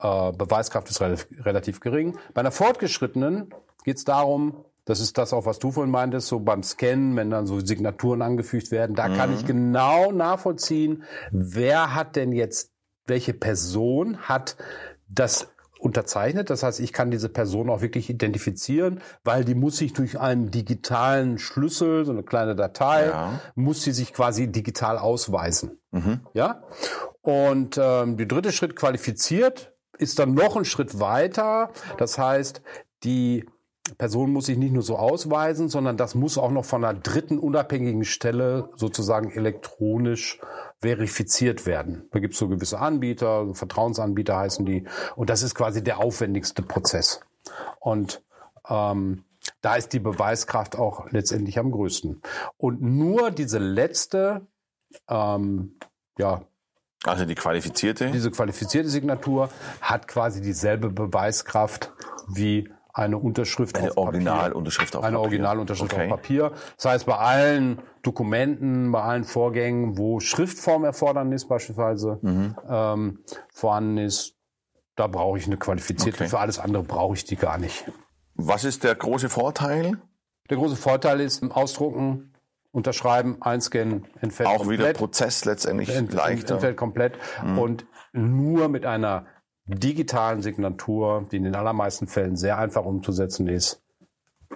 äh, 0.00 0.32
Beweiskraft 0.32 0.90
ist 0.90 1.00
relativ 1.00 1.80
gering. 1.80 2.18
Bei 2.34 2.40
einer 2.40 2.50
fortgeschrittenen 2.50 3.54
geht 3.88 3.96
es 3.96 4.04
darum, 4.04 4.64
das 4.84 5.00
ist 5.00 5.16
das 5.16 5.32
auch, 5.32 5.46
was 5.46 5.58
du 5.58 5.70
vorhin 5.70 5.90
meintest, 5.90 6.28
so 6.28 6.40
beim 6.40 6.62
Scannen, 6.62 7.16
wenn 7.16 7.30
dann 7.30 7.46
so 7.46 7.58
Signaturen 7.60 8.20
angefügt 8.20 8.70
werden, 8.70 8.94
da 8.94 9.08
kann 9.08 9.32
ich 9.34 9.46
genau 9.46 10.12
nachvollziehen, 10.12 11.04
wer 11.30 11.94
hat 11.94 12.16
denn 12.16 12.32
jetzt, 12.32 12.70
welche 13.06 13.32
Person 13.32 14.18
hat 14.18 14.56
das 15.08 15.48
unterzeichnet. 15.78 16.50
Das 16.50 16.62
heißt, 16.62 16.80
ich 16.80 16.92
kann 16.92 17.10
diese 17.10 17.28
Person 17.30 17.70
auch 17.70 17.80
wirklich 17.80 18.10
identifizieren, 18.10 19.00
weil 19.24 19.44
die 19.44 19.54
muss 19.54 19.76
sich 19.78 19.92
durch 19.94 20.18
einen 20.20 20.50
digitalen 20.50 21.38
Schlüssel, 21.38 22.04
so 22.04 22.12
eine 22.12 22.22
kleine 22.22 22.54
Datei, 22.56 23.06
Ja. 23.06 23.40
muss 23.54 23.82
sie 23.84 23.92
sich 23.92 24.12
quasi 24.12 24.48
digital 24.48 24.98
ausweisen. 24.98 25.78
Ja. 26.34 26.62
Und 27.22 27.78
ähm, 27.80 28.16
der 28.18 28.26
dritte 28.26 28.52
Schritt 28.52 28.74
qualifiziert 28.76 29.72
ist 29.98 30.18
dann 30.18 30.34
noch 30.34 30.56
ein 30.56 30.64
Schritt 30.64 30.98
weiter. 31.00 31.70
Das 31.96 32.18
heißt, 32.18 32.60
die 33.04 33.46
Person 33.96 34.32
muss 34.32 34.46
sich 34.46 34.58
nicht 34.58 34.72
nur 34.72 34.82
so 34.82 34.96
ausweisen, 34.96 35.68
sondern 35.68 35.96
das 35.96 36.14
muss 36.14 36.38
auch 36.38 36.50
noch 36.50 36.64
von 36.64 36.84
einer 36.84 36.98
dritten 36.98 37.38
unabhängigen 37.38 38.04
Stelle 38.04 38.70
sozusagen 38.76 39.30
elektronisch 39.30 40.40
verifiziert 40.80 41.66
werden. 41.66 42.08
Da 42.12 42.18
gibt 42.18 42.34
es 42.34 42.40
so 42.40 42.48
gewisse 42.48 42.78
Anbieter, 42.78 43.46
so 43.46 43.54
Vertrauensanbieter 43.54 44.36
heißen 44.36 44.64
die. 44.64 44.86
Und 45.16 45.30
das 45.30 45.42
ist 45.42 45.54
quasi 45.54 45.82
der 45.82 45.98
aufwendigste 45.98 46.62
Prozess. 46.62 47.20
Und 47.80 48.22
ähm, 48.68 49.24
da 49.60 49.76
ist 49.76 49.92
die 49.92 50.00
Beweiskraft 50.00 50.76
auch 50.76 51.10
letztendlich 51.10 51.58
am 51.58 51.70
größten. 51.70 52.20
Und 52.56 52.82
nur 52.82 53.30
diese 53.30 53.58
letzte, 53.58 54.46
ähm, 55.08 55.76
ja, 56.18 56.42
Also 57.04 57.24
die 57.24 57.34
qualifizierte. 57.34 58.10
diese 58.10 58.30
qualifizierte 58.30 58.88
Signatur 58.88 59.50
hat 59.80 60.08
quasi 60.08 60.40
dieselbe 60.40 60.90
Beweiskraft 60.90 61.92
wie 62.28 62.68
eine 62.98 63.16
Unterschrift 63.18 63.76
Eine 63.76 63.88
auf 63.90 63.94
Papier. 63.94 64.06
Originalunterschrift 64.08 64.96
auf 64.96 65.04
Eine 65.04 65.16
Papier. 65.16 65.24
Originalunterschrift 65.24 65.92
Okay. 65.94 66.04
auf 66.04 66.08
Papier. 66.10 66.52
Das 66.76 66.84
heißt, 66.86 67.06
bei 67.06 67.16
allen 67.16 67.80
Dokumenten, 68.02 68.90
bei 68.92 69.00
allen 69.02 69.24
Vorgängen, 69.24 69.96
wo 69.96 70.20
Schriftform 70.20 70.84
Erfordernis 70.84 71.46
beispielsweise 71.46 72.18
Mhm. 72.22 72.56
ähm, 72.68 73.18
vorhanden 73.52 73.98
ist, 73.98 74.34
da 74.96 75.06
brauche 75.06 75.38
ich 75.38 75.46
eine 75.46 75.56
qualifizierte. 75.56 76.18
Okay. 76.24 76.28
Für 76.28 76.40
alles 76.40 76.58
andere 76.58 76.82
brauche 76.82 77.14
ich 77.14 77.24
die 77.24 77.36
gar 77.36 77.58
nicht. 77.58 77.84
Was 78.34 78.64
ist 78.64 78.84
der 78.84 78.94
große 78.94 79.28
Vorteil? 79.28 79.98
Der 80.50 80.56
große 80.56 80.76
Vorteil 80.76 81.20
ist 81.20 81.42
Ausdrucken, 81.52 82.32
Unterschreiben, 82.70 83.40
einscannen, 83.40 84.06
entfällt 84.20 84.48
Auch 84.48 84.58
komplett. 84.58 84.78
wieder 84.80 84.92
Prozess 84.92 85.44
letztendlich 85.44 85.94
Ent- 85.94 86.12
leichter. 86.12 86.54
Entfällt 86.54 86.76
komplett. 86.76 87.18
Und 87.56 87.86
nur 88.12 88.68
mit 88.68 88.84
einer 88.86 89.26
digitalen 89.68 90.42
Signatur, 90.42 91.26
die 91.30 91.36
in 91.36 91.44
den 91.44 91.54
allermeisten 91.54 92.06
Fällen 92.06 92.36
sehr 92.36 92.58
einfach 92.58 92.84
umzusetzen 92.84 93.48
ist, 93.48 93.82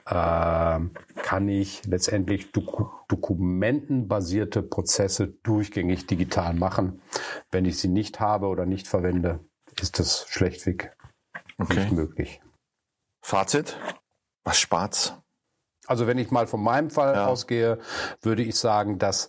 ähm, 0.09 0.93
kann 1.23 1.49
ich 1.49 1.85
letztendlich 1.85 2.51
doku 2.53 2.87
dokumentenbasierte 3.09 4.63
Prozesse 4.63 5.29
durchgängig 5.43 6.07
digital 6.07 6.55
machen. 6.55 7.03
Wenn 7.51 7.67
ich 7.67 7.79
sie 7.79 7.89
nicht 7.89 8.21
habe 8.21 8.47
oder 8.47 8.65
nicht 8.65 8.89
verwende, 8.89 9.41
ist 9.81 9.99
das 9.99 10.27
schlechtweg 10.29 10.97
Okay. 11.59 11.75
nicht 11.75 11.93
möglich. 11.93 12.41
Fazit? 13.21 13.79
Was 14.45 14.59
spart's? 14.59 15.15
Also 15.87 16.07
wenn 16.07 16.17
ich 16.19 16.31
mal 16.31 16.47
von 16.47 16.63
meinem 16.63 16.91
Fall 16.91 17.15
Ja. 17.15 17.27
ausgehe, 17.27 17.79
würde 18.23 18.43
ich 18.43 18.57
sagen, 18.57 18.99
dass 18.99 19.29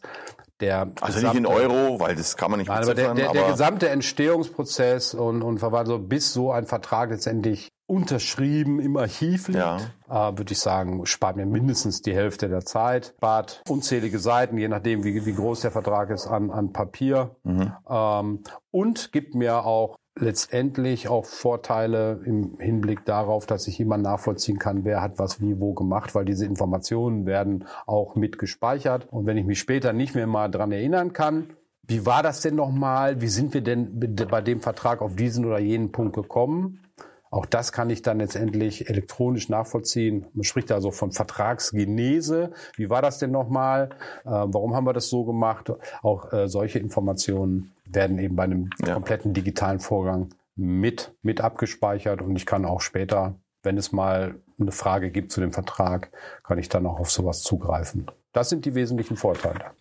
der 0.63 0.91
Also 1.01 1.20
nicht 1.20 1.36
in 1.36 1.43
gesamte- 1.43 1.50
Euro, 1.50 2.00
weil 2.00 2.15
das 2.15 2.38
kann 2.38 2.50
man 2.51 2.60
nicht 2.60 2.67
Nein, 2.70 2.84
aber 2.84 2.93
der, 2.93 3.13
der, 3.13 3.32
der 3.32 3.41
aber 3.43 3.51
gesamte 3.51 3.89
Entstehungsprozess 3.89 5.13
und, 5.13 5.41
und 5.41 5.60
Verwaltung, 5.60 6.08
bis 6.08 6.34
so 6.34 6.51
ein 6.51 6.65
Vertrag 6.65 7.10
letztendlich 7.12 7.70
unterschrieben 7.86 8.79
im 8.79 8.96
Archiv 8.98 9.48
liegt, 9.50 9.60
Ja. 9.60 9.77
äh, 10.10 10.38
würde 10.38 10.53
ich 10.53 10.60
sagen, 10.60 11.05
spart 11.05 11.36
mir 11.36 11.46
mindestens 11.46 12.01
die 12.01 12.13
Hälfte 12.15 12.48
der 12.50 12.62
Zeit, 12.65 13.13
spart 13.17 13.62
unzählige 13.67 14.20
Seiten, 14.20 14.58
je 14.58 14.67
nachdem, 14.70 15.03
wie, 15.03 15.25
wie 15.25 15.34
groß 15.34 15.62
der 15.62 15.72
Vertrag 15.72 16.10
ist, 16.10 16.25
an, 16.27 16.50
an 16.50 16.72
Papier 16.72 17.36
Mhm. 17.43 17.74
ähm, 17.89 18.43
und 18.72 19.12
gibt 19.12 19.36
mir 19.36 19.65
auch 19.65 19.96
letztendlich 20.17 21.08
auch 21.08 21.25
Vorteile 21.25 22.22
im 22.24 22.58
Hinblick 22.60 23.05
darauf, 23.05 23.46
dass 23.46 23.67
ich 23.67 23.79
immer 23.79 23.98
nachvollziehen 23.98 24.60
kann, 24.60 24.86
wer 24.86 25.01
hat 25.01 25.17
was 25.17 25.41
wie 25.41 25.60
wo 25.60 25.74
gemacht, 25.74 26.13
weil 26.15 26.25
diese 26.25 26.46
Informationen 26.46 27.25
werden 27.25 27.65
auch 27.86 28.15
mit 28.15 28.38
gespeichert. 28.38 29.08
Und 29.12 29.25
wenn 29.25 29.38
ich 29.38 29.46
mich 29.46 29.60
später 29.60 29.93
nicht 29.93 30.15
mehr 30.15 30.27
mal 30.27 30.50
dran 30.50 30.72
erinnern 30.72 31.13
kann, 31.13 31.55
wie 31.86 32.05
war 32.05 32.24
das 32.24 32.41
denn 32.41 32.55
nochmal? 32.55 33.22
Wie 33.22 33.27
sind 33.27 33.53
wir 33.53 33.62
denn 33.62 34.15
bei 34.29 34.41
dem 34.41 34.62
Vertrag 34.62 35.01
auf 35.01 35.15
diesen 35.15 35.46
oder 35.46 35.60
jenen 35.60 35.91
Punkt 35.91 36.15
gekommen? 36.15 36.79
Auch 37.29 37.48
das 37.48 37.72
kann 37.72 37.89
ich 37.89 38.03
dann 38.03 38.20
letztendlich 38.20 38.91
elektronisch 38.91 39.50
nachvollziehen. 39.50 40.27
Man 40.34 40.43
spricht 40.43 40.72
also 40.72 40.91
von 40.91 41.12
Vertragsgenese. 41.12 42.51
Wie 42.75 42.91
war 42.91 43.01
das 43.01 43.17
denn 43.17 43.32
nochmal? 43.32 43.89
Äh, 44.24 44.29
warum 44.29 44.75
haben 44.75 44.86
wir 44.86 44.93
das 44.93 45.10
so 45.10 45.25
gemacht? 45.25 45.72
Auch 46.03 46.32
äh, 46.32 46.48
solche 46.48 46.77
Informationen 46.77 47.72
werden 47.93 48.19
eben 48.19 48.35
bei 48.35 48.43
einem 48.43 48.69
Ja. 48.85 48.93
kompletten 48.93 49.33
digitalen 49.33 49.79
Vorgang 49.79 50.29
mit, 50.55 51.13
mit 51.21 51.41
abgespeichert 51.41 52.21
und 52.21 52.35
ich 52.35 52.45
kann 52.45 52.65
auch 52.65 52.81
später, 52.81 53.35
wenn 53.63 53.77
es 53.77 53.91
mal 53.91 54.35
eine 54.59 54.71
Frage 54.71 55.09
gibt 55.12 55.31
zu 55.31 55.41
dem 55.41 55.51
Vertrag, 55.53 56.12
kann 56.43 56.57
ich 56.59 56.69
dann 56.69 56.85
auch 56.85 57.00
auf 57.00 57.09
sowas 57.12 57.41
zugreifen. 57.41 58.05
Das 58.33 58.50
sind 58.50 58.65
die 58.65 58.75
wesentlichen 58.75 59.15
Vorteile. 59.17 59.71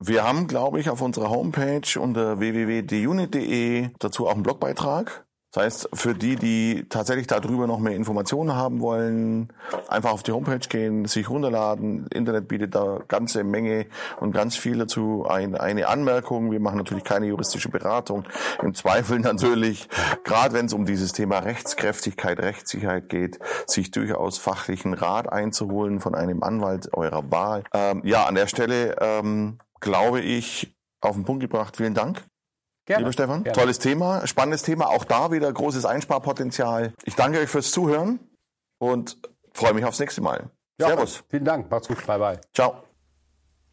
wir 0.00 0.24
haben, 0.24 0.46
glaube 0.46 0.78
ich, 0.80 0.90
auf 0.90 1.00
unserer 1.02 1.30
Homepage 1.30 1.98
unter 2.00 2.38
www.dunit.de 2.40 3.88
dazu 3.98 4.26
auch 4.26 4.34
einen 4.34 4.42
Blogbeitrag. 4.42 5.25
Das 5.56 5.64
heißt, 5.64 5.88
für 5.94 6.14
die, 6.14 6.36
die 6.36 6.84
tatsächlich 6.90 7.28
darüber 7.28 7.66
noch 7.66 7.78
mehr 7.78 7.96
Informationen 7.96 8.54
haben 8.54 8.80
wollen, 8.80 9.48
einfach 9.88 10.12
auf 10.12 10.22
die 10.22 10.32
Homepage 10.32 10.58
gehen, 10.58 11.06
sich 11.06 11.30
runterladen. 11.30 12.06
Internet 12.08 12.46
bietet 12.46 12.74
da 12.74 13.00
ganze 13.08 13.42
Menge 13.42 13.86
und 14.20 14.32
ganz 14.32 14.54
viel 14.54 14.76
dazu. 14.76 15.24
Ein, 15.26 15.54
eine 15.54 15.88
Anmerkung, 15.88 16.52
wir 16.52 16.60
machen 16.60 16.76
natürlich 16.76 17.04
keine 17.04 17.24
juristische 17.28 17.70
Beratung. 17.70 18.24
Im 18.62 18.74
Zweifel 18.74 19.18
natürlich, 19.20 19.88
gerade 20.24 20.52
wenn 20.52 20.66
es 20.66 20.74
um 20.74 20.84
dieses 20.84 21.12
Thema 21.12 21.38
Rechtskräftigkeit, 21.38 22.38
Rechtssicherheit 22.38 23.08
geht, 23.08 23.38
sich 23.66 23.90
durchaus 23.90 24.36
fachlichen 24.36 24.92
Rat 24.92 25.32
einzuholen 25.32 26.00
von 26.00 26.14
einem 26.14 26.42
Anwalt 26.42 26.92
eurer 26.92 27.30
Wahl. 27.30 27.64
Ähm, 27.72 28.02
ja, 28.04 28.26
an 28.26 28.34
der 28.34 28.46
Stelle 28.46 28.96
ähm, 29.00 29.56
glaube 29.80 30.20
ich, 30.20 30.76
auf 31.00 31.14
den 31.16 31.24
Punkt 31.24 31.40
gebracht. 31.40 31.78
Vielen 31.78 31.94
Dank. 31.94 32.26
Gerne. 32.86 33.00
Lieber 33.02 33.12
Stefan, 33.12 33.42
Gerne. 33.42 33.58
tolles 33.58 33.78
Thema, 33.78 34.26
spannendes 34.26 34.62
Thema, 34.62 34.88
auch 34.88 35.04
da 35.04 35.32
wieder 35.32 35.52
großes 35.52 35.84
Einsparpotenzial. 35.84 36.94
Ich 37.04 37.16
danke 37.16 37.40
euch 37.40 37.48
fürs 37.48 37.70
Zuhören 37.72 38.20
und 38.78 39.18
freue 39.52 39.74
mich 39.74 39.84
aufs 39.84 39.98
nächste 39.98 40.20
Mal. 40.20 40.50
Ja, 40.80 40.88
Servus. 40.88 41.24
Vielen 41.28 41.44
Dank. 41.44 41.70
Macht's 41.70 41.88
gut. 41.88 42.06
Bye 42.06 42.18
bye. 42.18 42.40
Ciao. 42.54 42.85